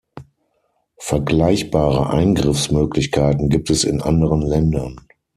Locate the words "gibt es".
3.49-3.83